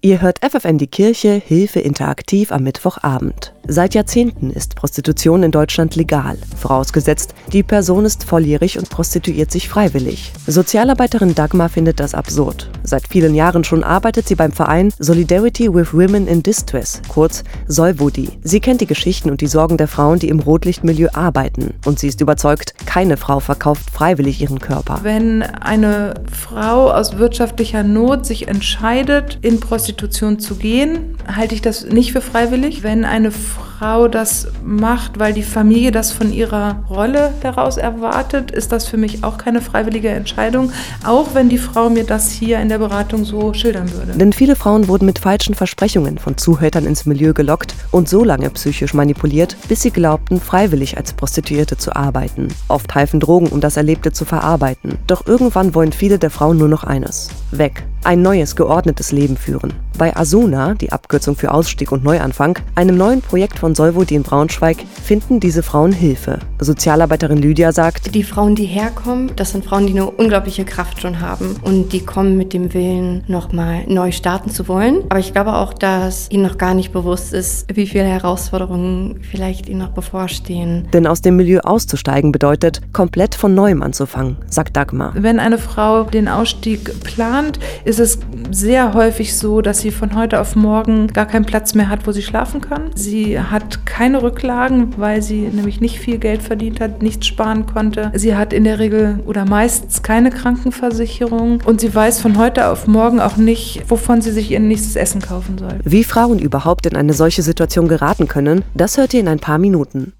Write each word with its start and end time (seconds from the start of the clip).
Ihr 0.00 0.20
hört 0.20 0.38
FFN 0.48 0.78
die 0.78 0.86
Kirche 0.86 1.42
Hilfe 1.44 1.80
interaktiv 1.80 2.52
am 2.52 2.62
Mittwochabend. 2.62 3.52
Seit 3.66 3.94
Jahrzehnten 3.94 4.50
ist 4.50 4.76
Prostitution 4.76 5.42
in 5.42 5.50
Deutschland 5.50 5.96
legal, 5.96 6.38
vorausgesetzt, 6.56 7.34
die 7.52 7.64
Person 7.64 8.04
ist 8.04 8.22
volljährig 8.22 8.78
und 8.78 8.88
prostituiert 8.88 9.50
sich 9.50 9.68
freiwillig. 9.68 10.32
Sozialarbeiterin 10.46 11.34
Dagmar 11.34 11.68
findet 11.68 11.98
das 11.98 12.14
absurd. 12.14 12.70
Seit 12.84 13.08
vielen 13.08 13.34
Jahren 13.34 13.64
schon 13.64 13.82
arbeitet 13.82 14.28
sie 14.28 14.36
beim 14.36 14.52
Verein 14.52 14.92
Solidarity 15.00 15.74
with 15.74 15.92
Women 15.92 16.28
in 16.28 16.44
Distress, 16.44 17.02
kurz 17.08 17.42
Solvodi. 17.66 18.30
Sie 18.42 18.60
kennt 18.60 18.80
die 18.80 18.86
Geschichten 18.86 19.30
und 19.30 19.40
die 19.40 19.48
Sorgen 19.48 19.78
der 19.78 19.88
Frauen, 19.88 20.20
die 20.20 20.28
im 20.28 20.38
Rotlichtmilieu 20.38 21.08
arbeiten. 21.12 21.74
Und 21.84 21.98
sie 21.98 22.08
ist 22.08 22.20
überzeugt, 22.20 22.72
keine 22.86 23.16
Frau 23.16 23.40
verkauft 23.40 23.90
freiwillig 23.90 24.40
ihren 24.40 24.60
Körper. 24.60 25.00
Wenn 25.02 25.42
eine 25.42 26.14
Frau 26.32 26.90
aus 26.90 27.18
wirtschaftlicher 27.18 27.82
Not 27.82 28.24
sich 28.24 28.46
entscheidet, 28.48 29.38
in 29.42 29.60
Prostitution 29.60 29.87
Prostitution 29.88 30.38
zu 30.38 30.56
gehen, 30.56 31.16
halte 31.34 31.54
ich 31.54 31.62
das 31.62 31.84
nicht 31.84 32.12
für 32.12 32.20
freiwillig. 32.20 32.82
Wenn 32.82 33.04
eine 33.04 33.30
Frau 33.30 34.08
das 34.08 34.48
macht, 34.64 35.18
weil 35.18 35.32
die 35.32 35.42
Familie 35.42 35.92
das 35.92 36.10
von 36.10 36.32
ihrer 36.32 36.82
Rolle 36.88 37.32
heraus 37.42 37.76
erwartet, 37.76 38.50
ist 38.50 38.72
das 38.72 38.86
für 38.86 38.96
mich 38.96 39.24
auch 39.24 39.38
keine 39.38 39.60
freiwillige 39.60 40.08
Entscheidung, 40.08 40.72
auch 41.04 41.34
wenn 41.34 41.48
die 41.48 41.58
Frau 41.58 41.90
mir 41.90 42.04
das 42.04 42.30
hier 42.30 42.58
in 42.60 42.68
der 42.68 42.78
Beratung 42.78 43.24
so 43.24 43.52
schildern 43.52 43.92
würde. 43.92 44.12
Denn 44.12 44.32
viele 44.32 44.56
Frauen 44.56 44.88
wurden 44.88 45.06
mit 45.06 45.18
falschen 45.18 45.54
Versprechungen 45.54 46.18
von 46.18 46.36
Zuhältern 46.36 46.86
ins 46.86 47.06
Milieu 47.06 47.32
gelockt 47.32 47.74
und 47.90 48.08
so 48.08 48.24
lange 48.24 48.50
psychisch 48.50 48.94
manipuliert, 48.94 49.56
bis 49.68 49.82
sie 49.82 49.90
glaubten, 49.90 50.40
freiwillig 50.40 50.96
als 50.96 51.12
Prostituierte 51.12 51.76
zu 51.76 51.94
arbeiten. 51.94 52.48
Oft 52.68 52.94
halfen 52.94 53.20
Drogen, 53.20 53.48
um 53.48 53.60
das 53.60 53.76
Erlebte 53.76 54.12
zu 54.12 54.24
verarbeiten. 54.24 54.98
Doch 55.06 55.26
irgendwann 55.26 55.74
wollen 55.74 55.92
viele 55.92 56.18
der 56.18 56.30
Frauen 56.30 56.56
nur 56.56 56.68
noch 56.68 56.84
eines. 56.84 57.28
Weg 57.50 57.84
ein 58.04 58.22
neues, 58.22 58.56
geordnetes 58.56 59.12
Leben 59.12 59.36
führen. 59.36 59.74
Bei 59.98 60.16
Asuna, 60.16 60.74
die 60.74 60.92
Abkürzung 61.18 61.34
für 61.34 61.50
Ausstieg 61.50 61.90
und 61.90 62.04
Neuanfang, 62.04 62.60
einem 62.76 62.96
neuen 62.96 63.22
Projekt 63.22 63.58
von 63.58 63.74
Solvodi 63.74 64.14
in 64.14 64.22
Braunschweig, 64.22 64.76
finden 65.02 65.40
diese 65.40 65.64
Frauen 65.64 65.90
Hilfe. 65.90 66.38
Sozialarbeiterin 66.60 67.38
Lydia 67.38 67.72
sagt, 67.72 68.14
die 68.14 68.22
Frauen, 68.22 68.54
die 68.54 68.66
herkommen, 68.66 69.32
das 69.34 69.50
sind 69.50 69.64
Frauen, 69.64 69.88
die 69.88 69.94
eine 69.94 70.08
unglaubliche 70.08 70.64
Kraft 70.64 71.00
schon 71.00 71.20
haben 71.20 71.56
und 71.62 71.92
die 71.92 72.04
kommen 72.04 72.36
mit 72.36 72.52
dem 72.52 72.72
Willen, 72.72 73.24
nochmal 73.26 73.84
neu 73.88 74.12
starten 74.12 74.50
zu 74.50 74.68
wollen. 74.68 75.02
Aber 75.08 75.18
ich 75.18 75.32
glaube 75.32 75.54
auch, 75.54 75.72
dass 75.72 76.30
ihnen 76.30 76.44
noch 76.44 76.56
gar 76.56 76.74
nicht 76.74 76.92
bewusst 76.92 77.32
ist, 77.32 77.66
wie 77.74 77.88
viele 77.88 78.04
Herausforderungen 78.04 79.18
vielleicht 79.28 79.68
ihnen 79.68 79.80
noch 79.80 79.90
bevorstehen. 79.90 80.86
Denn 80.92 81.08
aus 81.08 81.20
dem 81.20 81.34
Milieu 81.34 81.58
auszusteigen 81.64 82.30
bedeutet, 82.30 82.80
komplett 82.92 83.34
von 83.34 83.56
neuem 83.56 83.82
anzufangen, 83.82 84.36
sagt 84.48 84.76
Dagmar. 84.76 85.14
Wenn 85.16 85.40
eine 85.40 85.58
Frau 85.58 86.04
den 86.04 86.28
Ausstieg 86.28 87.02
plant, 87.02 87.58
ist 87.84 87.98
es 87.98 88.20
sehr 88.52 88.94
häufig 88.94 89.36
so, 89.36 89.62
dass 89.62 89.80
sie 89.80 89.90
von 89.90 90.14
heute 90.14 90.40
auf 90.40 90.54
morgen 90.54 91.07
gar 91.14 91.26
keinen 91.26 91.44
Platz 91.44 91.74
mehr 91.74 91.88
hat, 91.88 92.06
wo 92.06 92.12
sie 92.12 92.22
schlafen 92.22 92.60
kann. 92.60 92.90
Sie 92.94 93.40
hat 93.40 93.86
keine 93.86 94.22
Rücklagen, 94.22 94.94
weil 94.96 95.22
sie 95.22 95.48
nämlich 95.48 95.80
nicht 95.80 95.98
viel 95.98 96.18
Geld 96.18 96.42
verdient 96.42 96.80
hat, 96.80 97.02
nichts 97.02 97.26
sparen 97.26 97.66
konnte. 97.66 98.10
Sie 98.14 98.36
hat 98.36 98.52
in 98.52 98.64
der 98.64 98.78
Regel 98.78 99.20
oder 99.26 99.44
meistens 99.44 100.02
keine 100.02 100.30
Krankenversicherung 100.30 101.60
und 101.64 101.80
sie 101.80 101.94
weiß 101.94 102.20
von 102.20 102.38
heute 102.38 102.68
auf 102.68 102.86
morgen 102.86 103.20
auch 103.20 103.36
nicht, 103.36 103.82
wovon 103.88 104.20
sie 104.20 104.32
sich 104.32 104.50
ihr 104.50 104.60
nächstes 104.60 104.96
Essen 104.96 105.20
kaufen 105.20 105.58
soll. 105.58 105.78
Wie 105.84 106.04
Frauen 106.04 106.38
überhaupt 106.38 106.86
in 106.86 106.96
eine 106.96 107.12
solche 107.12 107.42
Situation 107.42 107.88
geraten 107.88 108.28
können, 108.28 108.64
das 108.74 108.96
hört 108.96 109.14
ihr 109.14 109.20
in 109.20 109.28
ein 109.28 109.40
paar 109.40 109.58
Minuten. 109.58 110.12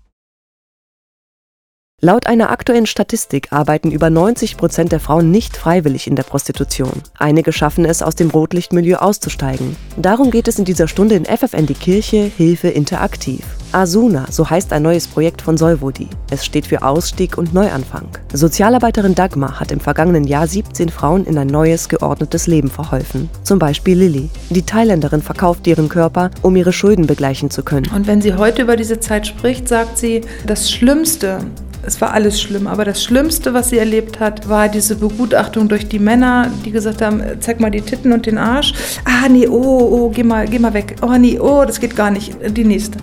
Laut 2.01 2.29
einer 2.29 2.51
aktuellen 2.51 2.87
Statistik 2.87 3.49
arbeiten 3.51 3.91
über 3.91 4.09
90 4.09 4.57
Prozent 4.57 4.93
der 4.93 5.01
Frauen 5.01 5.33
nicht 5.33 5.57
freiwillig 5.57 6.07
in 6.07 6.15
der 6.15 6.23
Prostitution. 6.23 7.03
Einige 7.19 7.53
schaffen 7.53 7.85
es, 7.85 8.03
aus 8.03 8.15
dem 8.15 8.31
Rotlichtmilieu 8.31 8.99
auszusteigen. 8.99 9.75
Darum 9.97 10.31
geht 10.31 10.47
es 10.47 10.61
in 10.61 10.65
dieser 10.65 10.87
Stunde 10.87 11.17
in 11.17 11.25
FFN 11.25 11.67
die 11.67 11.75
Kirche 11.75 12.31
Hilfe 12.37 12.69
interaktiv. 12.69 13.45
Asuna, 13.73 14.27
so 14.31 14.49
heißt 14.49 14.73
ein 14.73 14.85
neues 14.85 15.09
Projekt 15.09 15.43
von 15.43 15.59
Solvodi. 15.59 16.07
Es 16.31 16.47
steht 16.47 16.69
für 16.69 16.83
Ausstieg 16.83 17.37
und 17.37 17.53
Neuanfang. 17.53 18.07
Sozialarbeiterin 18.33 19.17
Dagmar 19.17 19.59
hat 19.59 19.73
im 19.73 19.81
vergangenen 19.81 20.23
Jahr 20.23 20.47
17 20.47 20.91
Frauen 20.91 21.27
in 21.27 21.37
ein 21.37 21.49
neues, 21.49 21.89
geordnetes 21.89 22.47
Leben 22.47 22.71
verholfen. 22.71 23.29
Zum 23.43 23.59
Beispiel 23.59 23.99
Lilly. 23.99 24.31
Die 24.51 24.63
Thailänderin 24.63 25.21
verkauft 25.21 25.67
ihren 25.67 25.89
Körper, 25.89 26.31
um 26.43 26.55
ihre 26.55 26.73
Schulden 26.73 27.09
begleichen 27.09 27.51
zu 27.51 27.65
können. 27.65 27.91
Und 27.93 28.07
wenn 28.07 28.23
sie 28.23 28.35
heute 28.35 28.63
über 28.63 28.77
diese 28.77 29.01
Zeit 29.01 29.27
spricht, 29.27 29.67
sagt 29.67 29.99
sie, 29.99 30.21
das 30.47 30.71
Schlimmste, 30.71 31.41
es 31.89 32.03
war 32.03 32.13
alles 32.13 32.39
schlimm, 32.39 32.67
aber 32.67 32.85
das 32.85 33.03
Schlimmste, 33.03 33.55
was 33.55 33.71
sie 33.71 33.79
erlebt 33.79 34.21
hat, 34.21 34.47
war 34.47 34.69
diese 34.69 34.95
Begutachtung 34.95 35.69
durch 35.69 35.89
die 35.89 35.99
Männer, 35.99 36.51
die 36.63 36.71
gesagt 36.71 37.01
haben, 37.01 37.23
zeig 37.41 37.61
mal 37.61 37.71
die 37.71 37.81
Titten 37.81 38.13
und 38.13 38.27
den 38.27 38.37
Arsch. 38.37 38.75
Ah, 39.07 39.27
nee, 39.27 39.49
oh, 39.49 39.89
oh, 39.91 40.11
geh 40.11 40.23
mal, 40.23 40.47
geh 40.47 40.59
mal 40.59 40.75
weg. 40.75 40.97
Oh, 41.01 41.17
nee, 41.19 41.39
oh, 41.41 41.65
das 41.67 41.81
geht 41.81 41.97
gar 41.97 42.11
nicht. 42.11 42.37
Die 42.51 42.65
nächste. 42.65 42.99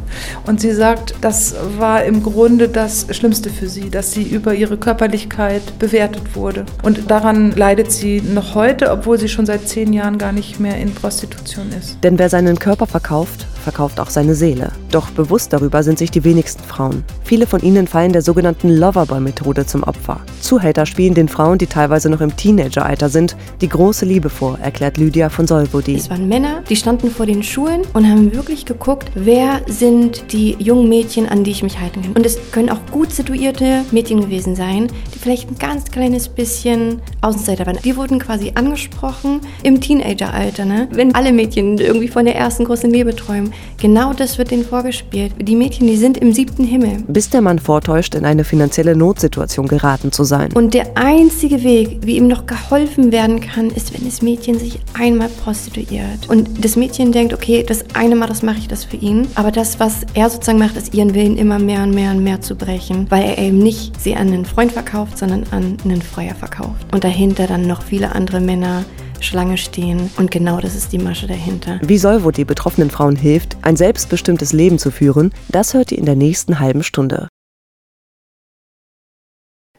Und 0.45 0.61
sie 0.61 0.71
sagt, 0.71 1.15
das 1.21 1.55
war 1.79 2.03
im 2.03 2.21
Grunde 2.21 2.69
das 2.69 3.07
Schlimmste 3.09 3.49
für 3.49 3.67
sie, 3.67 3.89
dass 3.89 4.11
sie 4.11 4.21
über 4.21 4.53
ihre 4.53 4.77
Körperlichkeit 4.77 5.79
bewertet 5.79 6.35
wurde. 6.35 6.65
Und 6.83 7.09
daran 7.09 7.53
leidet 7.55 7.91
sie 7.91 8.21
noch 8.21 8.53
heute, 8.53 8.91
obwohl 8.91 9.17
sie 9.17 9.29
schon 9.29 9.47
seit 9.47 9.67
zehn 9.67 9.93
Jahren 9.93 10.19
gar 10.19 10.31
nicht 10.31 10.59
mehr 10.59 10.77
in 10.77 10.93
Prostitution 10.93 11.65
ist. 11.79 11.97
Denn 12.03 12.19
wer 12.19 12.29
seinen 12.29 12.59
Körper 12.59 12.85
verkauft, 12.85 13.47
verkauft 13.63 13.99
auch 13.99 14.11
seine 14.11 14.35
Seele. 14.35 14.71
Doch 14.95 15.09
bewusst 15.09 15.51
darüber 15.51 15.83
sind 15.83 15.99
sich 15.99 16.09
die 16.09 16.23
wenigsten 16.23 16.63
Frauen. 16.63 17.03
Viele 17.25 17.47
von 17.47 17.61
ihnen 17.61 17.85
fallen 17.85 18.13
der 18.13 18.21
sogenannten 18.21 18.69
Loverboy-Methode 18.69 19.65
zum 19.65 19.83
Opfer. 19.83 20.21
Zuhälter 20.39 20.85
spielen 20.85 21.13
den 21.13 21.27
Frauen, 21.27 21.57
die 21.57 21.67
teilweise 21.67 22.09
noch 22.09 22.21
im 22.21 22.33
Teenageralter 22.33 23.09
sind, 23.09 23.35
die 23.59 23.67
große 23.67 24.05
Liebe 24.05 24.29
vor, 24.29 24.57
erklärt 24.59 24.95
Lydia 24.95 25.27
von 25.27 25.47
Solvodi. 25.47 25.95
Es 25.95 26.09
waren 26.09 26.29
Männer, 26.29 26.63
die 26.69 26.77
standen 26.77 27.11
vor 27.11 27.25
den 27.25 27.43
Schulen 27.43 27.81
und 27.93 28.09
haben 28.09 28.33
wirklich 28.33 28.63
geguckt, 28.63 29.11
wer 29.15 29.59
sind 29.67 30.31
die 30.31 30.55
jungen 30.59 30.87
Mädchen, 30.87 31.27
an 31.27 31.43
die 31.43 31.51
ich 31.51 31.61
mich 31.61 31.77
halten 31.77 32.01
kann. 32.01 32.13
Und 32.13 32.25
es 32.25 32.37
können 32.53 32.69
auch 32.69 32.79
gut 32.89 33.11
situierte 33.11 33.81
Mädchen 33.91 34.21
gewesen 34.21 34.55
sein, 34.55 34.87
die 35.13 35.19
vielleicht 35.19 35.51
ein 35.51 35.57
ganz 35.57 35.91
kleines 35.91 36.29
bisschen 36.29 37.01
Außenseiter 37.19 37.65
waren. 37.65 37.79
Die 37.83 37.97
wurden 37.97 38.19
quasi 38.19 38.53
angesprochen 38.55 39.41
im 39.61 39.81
Teenageralter, 39.81 40.63
ne? 40.63 40.87
Wenn 40.91 41.13
alle 41.15 41.33
Mädchen 41.33 41.79
irgendwie 41.79 42.07
von 42.07 42.23
der 42.23 42.37
ersten 42.37 42.63
großen 42.63 42.89
Liebe 42.89 43.13
träumen, 43.13 43.51
Genau 43.85 44.13
das 44.13 44.39
wird 44.39 44.51
ihnen 44.51 44.65
vorgespielt. 44.85 45.33
Die 45.39 45.55
Mädchen, 45.55 45.87
die 45.87 45.97
sind 45.97 46.17
im 46.17 46.31
siebten 46.31 46.63
Himmel. 46.63 47.03
Bis 47.07 47.31
der 47.31 47.41
Mann 47.41 47.57
vortäuscht, 47.57 48.13
in 48.13 48.23
eine 48.23 48.43
finanzielle 48.43 48.95
Notsituation 48.95 49.67
geraten 49.67 50.11
zu 50.11 50.23
sein. 50.23 50.51
Und 50.53 50.75
der 50.75 50.95
einzige 50.95 51.63
Weg, 51.63 52.01
wie 52.01 52.17
ihm 52.17 52.27
noch 52.27 52.45
geholfen 52.45 53.11
werden 53.11 53.41
kann, 53.41 53.71
ist, 53.71 53.95
wenn 53.95 54.05
das 54.05 54.21
Mädchen 54.21 54.59
sich 54.59 54.79
einmal 54.93 55.29
prostituiert. 55.43 56.29
Und 56.29 56.63
das 56.63 56.75
Mädchen 56.75 57.11
denkt, 57.11 57.33
okay, 57.33 57.63
das 57.67 57.83
eine 57.95 58.15
Mal, 58.15 58.27
das 58.27 58.43
mache 58.43 58.59
ich 58.59 58.67
das 58.67 58.83
für 58.83 58.97
ihn. 58.97 59.27
Aber 59.33 59.51
das, 59.51 59.79
was 59.79 60.01
er 60.13 60.29
sozusagen 60.29 60.59
macht, 60.59 60.77
ist 60.77 60.93
ihren 60.93 61.15
Willen 61.15 61.35
immer 61.35 61.57
mehr 61.57 61.81
und 61.81 61.95
mehr 61.95 62.11
und 62.11 62.23
mehr 62.23 62.41
zu 62.41 62.55
brechen. 62.55 63.07
Weil 63.09 63.23
er 63.23 63.39
eben 63.39 63.57
nicht 63.57 63.99
sie 63.99 64.13
an 64.13 64.27
einen 64.27 64.45
Freund 64.45 64.71
verkauft, 64.71 65.17
sondern 65.17 65.45
an 65.49 65.77
einen 65.83 66.03
Feuer 66.03 66.35
verkauft. 66.35 66.85
Und 66.93 67.03
dahinter 67.03 67.47
dann 67.47 67.65
noch 67.65 67.81
viele 67.81 68.13
andere 68.13 68.39
Männer, 68.39 68.85
Schlange 69.21 69.57
stehen. 69.57 70.09
Und 70.17 70.31
genau 70.31 70.59
das 70.59 70.75
ist 70.75 70.91
die 70.93 70.97
Masche 70.97 71.27
dahinter. 71.27 71.79
Wie 71.81 71.97
Solvo 71.97 72.31
die 72.31 72.45
betroffenen 72.45 72.89
Frauen 72.89 73.15
hilft, 73.15 73.57
ein 73.61 73.77
selbstbestimmtes 73.77 74.53
Leben 74.53 74.79
zu 74.79 74.91
führen, 74.91 75.33
das 75.49 75.73
hört 75.73 75.91
ihr 75.91 75.97
in 75.97 76.05
der 76.05 76.15
nächsten 76.15 76.59
halben 76.59 76.83
Stunde. 76.83 77.27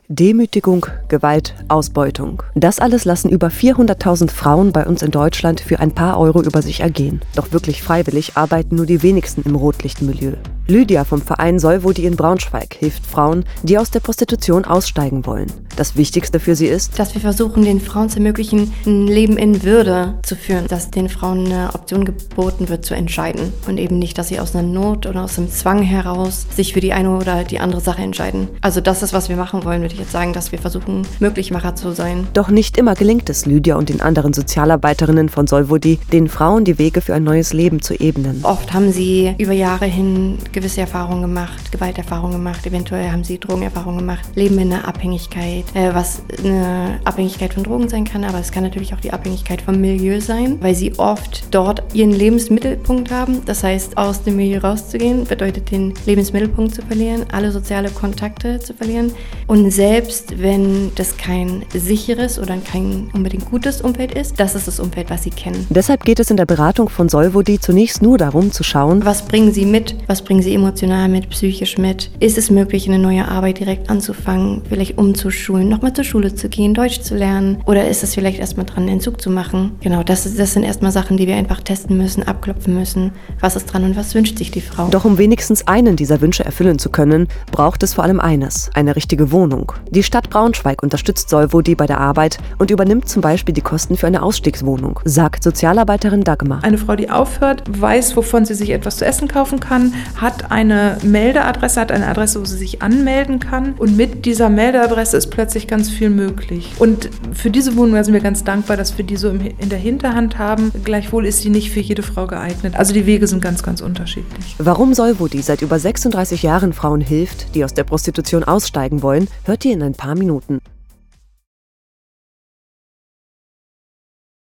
Demütigung, 0.09 0.87
Gewalt, 1.09 1.55
Ausbeutung. 1.67 2.45
Das 2.55 2.79
alles 2.79 3.05
lassen 3.05 3.29
über 3.29 3.49
400.000 3.49 4.31
Frauen 4.31 4.71
bei 4.71 4.87
uns 4.87 5.03
in 5.03 5.11
Deutschland 5.11 5.61
für 5.61 5.81
ein 5.81 5.91
paar 5.91 6.21
Euro 6.21 6.43
über 6.43 6.63
sich 6.63 6.81
ergehen. 6.81 7.23
Doch 7.35 7.51
wirklich 7.51 7.83
freiwillig 7.83 8.37
arbeiten 8.37 8.77
nur 8.77 8.87
die 8.87 9.03
wenigsten 9.03 9.43
im 9.43 9.57
Rotlichtmilieu. 9.57 10.35
Lydia 10.69 11.05
vom 11.05 11.23
Verein 11.23 11.61
Solvodi 11.61 12.07
in 12.07 12.17
Braunschweig 12.17 12.75
hilft 12.75 13.07
Frauen, 13.07 13.45
die 13.63 13.79
aus 13.79 13.93
der 13.93 14.01
Prostitution 14.01 14.65
aussteigen 14.65 15.25
wollen. 15.25 15.47
Das 15.77 15.95
Wichtigste 15.95 16.41
für 16.41 16.57
sie 16.57 16.67
ist, 16.67 16.99
dass 16.99 17.15
wir 17.15 17.21
versuchen, 17.21 17.65
den 17.65 17.81
Frauen 17.81 18.09
zu 18.09 18.17
ermöglichen, 18.17 18.73
ein 18.85 19.07
Leben 19.07 19.37
in 19.37 19.63
Würde 19.63 20.15
zu 20.25 20.35
führen, 20.35 20.67
dass 20.67 20.91
den 20.91 21.09
Frauen 21.09 21.47
eine 21.47 21.75
Option 21.75 22.05
geboten 22.05 22.69
wird, 22.69 22.85
zu 22.85 22.95
entscheiden 22.95 23.53
und 23.69 23.79
eben 23.79 23.99
nicht, 23.99 24.19
dass 24.19 24.29
sie 24.29 24.41
aus 24.41 24.57
einer 24.57 24.67
Not 24.67 25.07
oder 25.07 25.23
aus 25.23 25.39
einem 25.39 25.51
Zwang 25.51 25.83
heraus 25.83 26.47
sich 26.57 26.73
für 26.73 26.81
die 26.81 26.93
eine 26.93 27.17
oder 27.17 27.45
die 27.45 27.61
andere 27.61 27.81
Sache 27.81 28.03
entscheiden. 28.03 28.49
Also 28.61 28.81
das 28.81 29.03
ist, 29.03 29.13
was 29.13 29.29
wir 29.29 29.37
machen 29.37 29.65
wollen, 29.65 29.83
würde 29.83 29.95
ich 29.95 30.01
jetzt 30.01 30.13
sagen, 30.13 30.33
dass 30.33 30.51
wir 30.51 30.59
versuchen, 30.59 31.07
Möglichmacher 31.21 31.77
zu 31.77 31.93
sein. 31.93 32.27
Doch 32.33 32.49
nicht 32.49 32.77
immer 32.77 32.95
gelingt 32.95 33.29
es 33.31 33.47
Lydia 33.47 33.77
und 33.77 33.89
den 33.89 34.01
anderen 34.01 34.33
Sozialarbeiterinnen 34.33 35.29
von 35.29 35.47
Solvodi, 35.47 36.01
den 36.11 36.29
Frauen 36.29 36.65
die 36.65 36.79
Wege 36.79 37.03
für 37.03 37.15
ein 37.15 37.23
neues 37.23 37.53
Leben 37.53 37.83
zu 37.83 37.95
ebnen. 37.95 38.41
Oft 38.43 38.73
haben 38.73 38.91
sie 38.91 39.35
über 39.39 39.53
Jahre 39.53 39.85
hin 39.85 40.39
gewisse 40.57 40.81
Erfahrungen 40.81 41.21
gemacht, 41.21 41.71
Gewalterfahrungen 41.71 42.39
gemacht, 42.39 42.67
eventuell 42.67 43.11
haben 43.11 43.25
sie 43.25 43.39
Drogenerfahrungen 43.39 43.99
gemacht, 43.99 44.25
leben 44.37 44.59
in 44.59 44.73
einer 44.73 44.89
Abhängigkeit, 44.89 45.65
äh, 45.75 45.95
was 45.95 46.23
eine 46.43 46.99
Abhängigkeit 47.05 47.53
von 47.53 47.63
Drogen 47.63 47.91
sein 47.91 48.07
kann, 48.07 48.25
aber 48.25 48.41
es 48.41 48.51
kann 48.51 48.63
natürlich 48.63 48.95
auch 48.95 49.01
die 49.01 49.13
Abhängigkeit 49.13 49.61
vom 49.61 49.79
Milieu 49.79 50.19
sein, 50.19 50.57
weil 50.63 50.75
sie 50.75 50.99
oft 50.99 51.45
dort 51.51 51.83
ihren 51.93 52.13
Lebensmittelpunkt 52.13 53.11
haben. 53.11 53.43
Das 53.45 53.63
heißt, 53.63 53.99
aus 53.99 54.23
dem 54.23 54.37
Milieu 54.37 54.61
rauszugehen, 54.61 55.25
bedeutet 55.25 55.71
den 55.71 55.93
Lebensmittelpunkt 56.07 56.75
zu 56.75 56.81
verlieren, 56.81 57.27
alle 57.33 57.53
soziale 57.53 57.91
Kontakte 57.91 58.59
zu 58.59 58.73
verlieren. 58.73 59.13
Und 59.47 59.71
selbst 59.71 60.41
wenn 60.41 60.91
das 60.95 61.19
kein 61.19 61.67
sicheres 61.75 62.39
oder 62.39 62.57
kein 62.57 63.11
unbedingt 63.13 63.51
gutes 63.51 63.83
Umfeld 63.83 64.15
ist, 64.15 64.41
das 64.41 64.55
ist 64.55 64.69
das 64.69 64.81
Umfeld, 64.81 65.11
was 65.11 65.25
sie 65.25 65.31
kennen. 65.31 65.67
Deshalb 65.69 66.07
geht 66.07 66.19
es 66.19 66.31
in 66.31 66.39
der 66.39 66.47
Beratung 66.47 66.89
von 66.89 67.11
Solvodi 67.11 67.61
zunächst 67.61 68.01
nur 68.01 68.17
darum 68.17 68.53
zu 68.53 68.63
schauen, 68.63 69.05
was 69.05 69.27
bringen 69.27 69.53
sie 69.53 69.67
mit, 69.67 69.95
was 70.07 70.23
bringen 70.23 70.41
sie 70.41 70.46
emotional 70.55 71.09
mit, 71.09 71.31
psychisch 71.31 71.79
mit. 71.79 72.11
Ist 72.21 72.39
es 72.39 72.51
möglich, 72.51 72.89
eine 72.89 72.99
neue 72.99 73.29
Arbeit 73.29 73.59
direkt 73.59 73.91
anzufangen, 73.91 74.63
vielleicht 74.69 74.99
umzuschulen, 74.99 75.69
nochmal 75.69 75.93
zur 75.93 76.05
Schule 76.05 76.35
zu 76.35 76.49
gehen, 76.49 76.75
Deutsch 76.75 77.01
zu 77.01 77.15
lernen? 77.15 77.59
Oder 77.67 77.89
ist 77.89 78.03
es 78.03 78.15
vielleicht 78.15 78.39
erstmal 78.39 78.67
dran, 78.67 78.89
Entzug 78.89 79.21
zu 79.21 79.31
machen? 79.31 79.73
Genau, 79.81 80.03
das, 80.03 80.35
das 80.35 80.53
sind 80.53 80.63
erstmal 80.63 80.93
Sachen, 80.93 81.17
die 81.17 81.27
wir 81.27 81.37
einfach 81.37 81.61
testen 81.61 81.97
müssen, 81.97 82.23
abklopfen 82.23 82.75
müssen. 82.75 83.13
Was 83.41 83.57
ist 83.57 83.67
dran 83.67 83.85
und 83.85 83.97
was 83.97 84.15
wünscht 84.15 84.39
sich 84.39 84.51
die 84.51 84.61
Frau? 84.61 84.89
Doch 84.89 85.05
um 85.05 85.19
wenigstens 85.19 85.67
einen 85.67 85.97
dieser 85.97 86.21
Wünsche 86.21 86.45
erfüllen 86.45 86.79
zu 86.79 86.91
können, 86.91 87.29
braucht 87.53 87.83
es 87.83 87.95
vor 87.95 88.05
allem 88.05 88.21
eines, 88.21 88.71
eine 88.75 88.97
richtige 88.97 89.33
Wohnung. 89.33 89.73
Die 89.91 90.03
Stadt 90.03 90.31
Braunschweig 90.31 90.83
unterstützt 90.83 91.29
Solvodi 91.29 91.75
bei 91.75 91.87
der 91.87 92.01
Arbeit 92.01 92.39
und 92.59 92.71
übernimmt 92.71 93.09
zum 93.09 93.23
Beispiel 93.23 93.55
die 93.55 93.61
Kosten 93.61 93.97
für 93.97 94.07
eine 94.07 94.23
Ausstiegswohnung, 94.23 95.01
sagt 95.05 95.43
Sozialarbeiterin 95.43 96.23
Dagmar. 96.23 96.63
Eine 96.63 96.79
Frau, 96.79 96.97
die 96.97 97.11
aufhört, 97.11 97.63
weiß, 97.69 98.17
wovon 98.17 98.45
sie 98.45 98.55
sich 98.55 98.71
etwas 98.71 98.99
zu 98.99 99.07
essen 99.07 99.29
kaufen 99.29 99.61
kann, 99.61 99.95
hat 100.17 100.36
eine 100.51 100.99
Meldeadresse, 101.03 101.81
hat 101.81 101.93
eine 101.93 102.07
Adresse, 102.07 102.41
wo 102.41 102.45
sie 102.45 102.57
sich 102.57 102.83
anmelden 102.83 103.39
kann 103.39 103.75
und 103.75 103.97
mit 103.97 104.25
dieser 104.25 104.49
Meldeadresse 104.49 105.17
ist 105.17 105.31
plötzlich 105.31 105.67
ganz 105.67 105.91
viel 105.91 106.11
möglich. 106.11 106.73
Und 106.79 107.11
für 107.33 107.51
diese 107.51 107.77
Wohnung 107.77 108.03
sind 108.03 108.15
wir 108.15 108.21
ganz 108.21 108.45
dankbar, 108.45 108.77
dass 108.77 108.97
wir 108.99 109.05
die 109.05 109.17
so 109.17 109.31
in 109.31 109.69
der 109.69 109.79
Hinterhand 109.79 110.39
haben. 110.39 110.73
Gleichwohl 110.85 111.27
ist 111.27 111.41
sie 111.41 111.51
nicht 111.51 111.71
für 111.71 111.81
jede 111.81 112.03
Frau 112.03 112.27
geeignet. 112.27 112.77
Also 112.77 112.93
die 112.93 113.07
Wege 113.07 113.27
sind 113.27 113.43
ganz, 113.43 113.63
ganz 113.63 113.81
unterschiedlich. 113.81 114.55
Warum 114.59 114.95
Solvodi 114.95 115.43
seit 115.43 115.63
über 115.63 115.79
36 115.79 116.43
Jahren 116.43 116.73
Frauen 116.73 117.01
hilft, 117.01 117.55
die 117.55 117.65
aus 117.65 117.75
der 117.75 117.85
Prostitution 117.85 118.45
aussteigen 118.45 119.03
wollen, 119.03 119.29
hört 119.45 119.65
ihr 119.65 119.73
in 119.73 119.83
ein 119.83 119.95
paar 119.95 120.15
Minuten. 120.15 120.61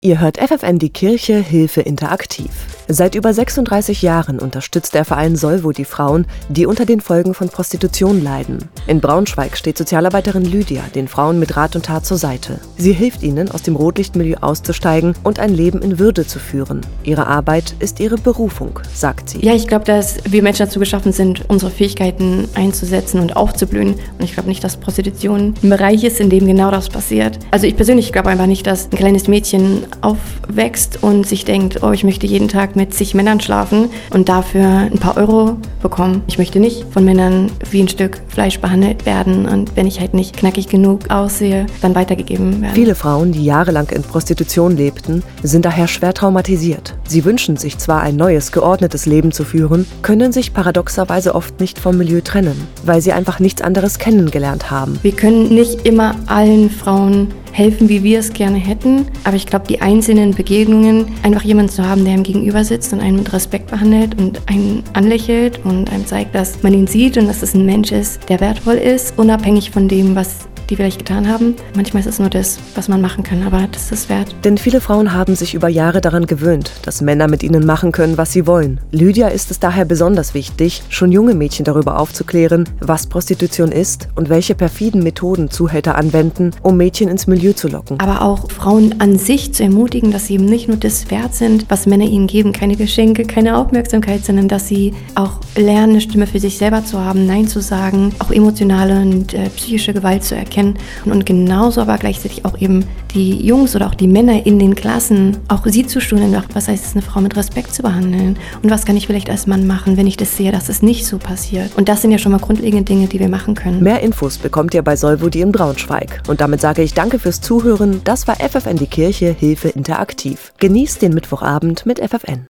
Ihr 0.03 0.19
hört 0.19 0.39
FFN 0.39 0.79
die 0.79 0.89
Kirche 0.89 1.37
Hilfe 1.37 1.81
interaktiv. 1.81 2.49
Seit 2.87 3.13
über 3.13 3.35
36 3.35 4.01
Jahren 4.01 4.39
unterstützt 4.39 4.95
der 4.95 5.05
Verein 5.05 5.35
Solvo 5.35 5.73
die 5.73 5.85
Frauen, 5.85 6.25
die 6.49 6.65
unter 6.65 6.87
den 6.87 7.01
Folgen 7.01 7.35
von 7.35 7.49
Prostitution 7.49 8.23
leiden. 8.23 8.67
In 8.87 8.99
Braunschweig 8.99 9.55
steht 9.55 9.77
Sozialarbeiterin 9.77 10.43
Lydia 10.43 10.81
den 10.95 11.07
Frauen 11.07 11.37
mit 11.37 11.55
Rat 11.55 11.75
und 11.75 11.85
Tat 11.85 12.03
zur 12.03 12.17
Seite. 12.17 12.59
Sie 12.77 12.93
hilft 12.93 13.21
ihnen, 13.21 13.51
aus 13.51 13.61
dem 13.61 13.75
Rotlichtmilieu 13.75 14.37
auszusteigen 14.41 15.13
und 15.23 15.37
ein 15.37 15.53
Leben 15.53 15.83
in 15.83 15.99
Würde 15.99 16.25
zu 16.25 16.39
führen. 16.39 16.81
Ihre 17.03 17.27
Arbeit 17.27 17.75
ist 17.77 17.99
ihre 17.99 18.17
Berufung, 18.17 18.79
sagt 18.95 19.29
sie. 19.29 19.45
Ja, 19.45 19.53
ich 19.53 19.67
glaube, 19.67 19.85
dass 19.85 20.17
wir 20.27 20.41
Menschen 20.41 20.65
dazu 20.65 20.79
geschaffen 20.79 21.13
sind, 21.13 21.47
unsere 21.47 21.69
Fähigkeiten 21.69 22.49
einzusetzen 22.55 23.19
und 23.19 23.35
aufzublühen. 23.35 23.93
Und 23.93 24.23
ich 24.23 24.33
glaube 24.33 24.49
nicht, 24.49 24.63
dass 24.63 24.77
Prostitution 24.77 25.53
ein 25.61 25.69
Bereich 25.69 26.03
ist, 26.03 26.19
in 26.19 26.31
dem 26.31 26.47
genau 26.47 26.71
das 26.71 26.89
passiert. 26.89 27.37
Also 27.51 27.67
ich 27.67 27.75
persönlich 27.75 28.11
glaube 28.11 28.31
einfach 28.31 28.47
nicht, 28.47 28.65
dass 28.65 28.85
ein 28.85 28.97
kleines 28.97 29.27
Mädchen 29.27 29.85
aufwächst 30.01 31.03
und 31.03 31.27
sich 31.27 31.45
denkt, 31.45 31.83
oh, 31.83 31.91
ich 31.91 32.03
möchte 32.03 32.27
jeden 32.27 32.47
Tag 32.47 32.75
mit 32.75 32.93
zig 32.93 33.13
Männern 33.13 33.39
schlafen 33.39 33.89
und 34.11 34.29
dafür 34.29 34.65
ein 34.65 34.99
paar 34.99 35.17
Euro 35.17 35.57
bekommen. 35.81 36.23
Ich 36.27 36.37
möchte 36.37 36.59
nicht 36.59 36.85
von 36.91 37.03
Männern 37.03 37.51
wie 37.69 37.81
ein 37.81 37.87
Stück 37.87 38.21
Fleisch 38.27 38.59
behandelt 38.59 39.05
werden 39.05 39.45
und 39.47 39.75
wenn 39.75 39.87
ich 39.87 39.99
halt 39.99 40.13
nicht 40.13 40.37
knackig 40.37 40.67
genug 40.67 41.09
aussehe, 41.09 41.65
dann 41.81 41.95
weitergegeben 41.95 42.61
werden. 42.61 42.75
Viele 42.75 42.95
Frauen, 42.95 43.31
die 43.31 43.43
jahrelang 43.43 43.89
in 43.89 44.03
Prostitution 44.03 44.77
lebten, 44.77 45.23
sind 45.43 45.65
daher 45.65 45.87
schwer 45.87 46.13
traumatisiert. 46.13 46.95
Sie 47.07 47.25
wünschen 47.25 47.57
sich 47.57 47.77
zwar 47.77 48.01
ein 48.01 48.15
neues, 48.15 48.51
geordnetes 48.51 49.05
Leben 49.05 49.31
zu 49.31 49.43
führen, 49.43 49.85
können 50.01 50.31
sich 50.31 50.53
paradoxerweise 50.53 51.35
oft 51.35 51.59
nicht 51.59 51.79
vom 51.79 51.97
Milieu 51.97 52.21
trennen, 52.21 52.67
weil 52.85 53.01
sie 53.01 53.11
einfach 53.11 53.39
nichts 53.39 53.61
anderes 53.61 53.99
kennengelernt 53.99 54.71
haben. 54.71 54.99
Wir 55.01 55.11
können 55.11 55.53
nicht 55.53 55.85
immer 55.85 56.15
allen 56.27 56.69
Frauen 56.69 57.27
helfen, 57.51 57.89
wie 57.89 58.03
wir 58.03 58.19
es 58.19 58.33
gerne 58.33 58.57
hätten. 58.57 59.05
Aber 59.23 59.35
ich 59.35 59.45
glaube, 59.45 59.67
die 59.67 59.81
einzelnen 59.81 60.31
Begegnungen, 60.31 61.05
einfach 61.23 61.43
jemanden 61.43 61.71
zu 61.71 61.85
haben, 61.87 62.05
der 62.05 62.15
ihm 62.15 62.23
gegenüber 62.23 62.63
sitzt 62.63 62.93
und 62.93 62.99
einen 62.99 63.17
mit 63.17 63.31
Respekt 63.33 63.71
behandelt 63.71 64.19
und 64.19 64.41
einen 64.47 64.83
anlächelt 64.93 65.59
und 65.63 65.91
einem 65.91 66.05
zeigt, 66.05 66.35
dass 66.35 66.63
man 66.63 66.73
ihn 66.73 66.87
sieht 66.87 67.17
und 67.17 67.27
dass 67.27 67.41
es 67.41 67.53
ein 67.53 67.65
Mensch 67.65 67.91
ist, 67.91 68.29
der 68.29 68.39
wertvoll 68.39 68.75
ist, 68.75 69.17
unabhängig 69.17 69.71
von 69.71 69.87
dem, 69.87 70.15
was 70.15 70.47
die 70.71 70.77
vielleicht 70.77 70.99
getan 70.99 71.27
haben. 71.27 71.55
Manchmal 71.75 71.99
ist 71.99 72.07
es 72.07 72.19
nur 72.19 72.29
das, 72.29 72.57
was 72.75 72.87
man 72.87 73.01
machen 73.01 73.23
kann, 73.23 73.43
aber 73.43 73.67
das 73.71 73.83
ist 73.83 73.91
es 73.91 74.09
wert. 74.09 74.33
Denn 74.43 74.57
viele 74.57 74.79
Frauen 74.79 75.13
haben 75.13 75.35
sich 75.35 75.53
über 75.53 75.67
Jahre 75.67 75.99
daran 75.99 76.25
gewöhnt, 76.25 76.71
dass 76.83 77.01
Männer 77.01 77.27
mit 77.27 77.43
ihnen 77.43 77.65
machen 77.65 77.91
können, 77.91 78.17
was 78.17 78.31
sie 78.31 78.47
wollen. 78.47 78.79
Lydia 78.91 79.27
ist 79.27 79.51
es 79.51 79.59
daher 79.59 79.83
besonders 79.83 80.33
wichtig, 80.33 80.81
schon 80.89 81.11
junge 81.11 81.35
Mädchen 81.35 81.65
darüber 81.65 81.99
aufzuklären, 81.99 82.69
was 82.79 83.07
Prostitution 83.07 83.71
ist 83.71 84.07
und 84.15 84.29
welche 84.29 84.55
perfiden 84.55 85.03
Methoden 85.03 85.49
Zuhälter 85.49 85.95
anwenden, 85.95 86.51
um 86.63 86.77
Mädchen 86.77 87.09
ins 87.09 87.27
Milieu 87.27 87.51
zu 87.51 87.67
locken. 87.67 87.99
Aber 87.99 88.21
auch 88.21 88.49
Frauen 88.49 88.95
an 88.99 89.17
sich 89.17 89.53
zu 89.53 89.63
ermutigen, 89.63 90.11
dass 90.11 90.27
sie 90.27 90.35
eben 90.35 90.45
nicht 90.45 90.69
nur 90.69 90.77
das 90.77 91.11
wert 91.11 91.35
sind, 91.35 91.65
was 91.67 91.85
Männer 91.85 92.05
ihnen 92.05 92.27
geben, 92.27 92.53
keine 92.53 92.77
Geschenke, 92.77 93.25
keine 93.25 93.57
Aufmerksamkeit, 93.57 94.23
sondern 94.23 94.47
dass 94.47 94.69
sie 94.69 94.93
auch 95.15 95.41
lernen, 95.57 95.91
eine 95.91 96.01
Stimme 96.01 96.27
für 96.27 96.39
sich 96.39 96.57
selber 96.57 96.85
zu 96.85 96.97
haben, 96.97 97.25
Nein 97.25 97.47
zu 97.47 97.59
sagen, 97.59 98.13
auch 98.19 98.31
emotionale 98.31 99.01
und 99.01 99.33
äh, 99.33 99.49
psychische 99.49 99.91
Gewalt 99.91 100.23
zu 100.23 100.35
erkennen 100.35 100.60
kennen. 100.61 100.75
Und 101.05 101.25
genauso 101.25 101.81
aber 101.81 101.97
gleichzeitig 101.97 102.45
auch 102.45 102.57
eben 102.59 102.85
die 103.13 103.45
Jungs 103.45 103.75
oder 103.75 103.87
auch 103.87 103.95
die 103.95 104.07
Männer 104.07 104.45
in 104.45 104.59
den 104.59 104.75
Klassen, 104.75 105.37
auch 105.47 105.65
sie 105.65 105.85
zu 105.85 105.99
schulen, 105.99 106.35
was 106.53 106.67
heißt 106.67 106.85
es, 106.85 106.93
eine 106.93 107.01
Frau 107.01 107.21
mit 107.21 107.35
Respekt 107.35 107.73
zu 107.73 107.81
behandeln. 107.81 108.37
Und 108.63 108.69
was 108.69 108.85
kann 108.85 108.97
ich 108.97 109.07
vielleicht 109.07 109.29
als 109.29 109.47
Mann 109.47 109.67
machen, 109.67 109.97
wenn 109.97 110.07
ich 110.07 110.17
das 110.17 110.37
sehe, 110.37 110.51
dass 110.51 110.69
es 110.69 110.81
nicht 110.81 111.05
so 111.05 111.17
passiert. 111.17 111.71
Und 111.75 111.89
das 111.89 112.01
sind 112.01 112.11
ja 112.11 112.17
schon 112.17 112.31
mal 112.31 112.39
grundlegende 112.39 112.83
Dinge, 112.83 113.07
die 113.07 113.19
wir 113.19 113.29
machen 113.29 113.55
können. 113.55 113.83
Mehr 113.83 114.01
Infos 114.01 114.37
bekommt 114.37 114.73
ihr 114.73 114.81
bei 114.81 114.95
Solvodi 114.95 115.41
in 115.41 115.51
Braunschweig. 115.51 116.21
Und 116.27 116.41
damit 116.41 116.61
sage 116.61 116.81
ich 116.81 116.93
danke 116.93 117.19
fürs 117.19 117.41
Zuhören. 117.41 118.01
Das 118.03 118.27
war 118.27 118.35
FFN 118.35 118.77
die 118.77 118.87
Kirche 118.87 119.35
Hilfe 119.37 119.69
Interaktiv. 119.69 120.53
Genießt 120.59 121.01
den 121.01 121.13
Mittwochabend 121.13 121.85
mit 121.85 121.99
FFN. 121.99 122.47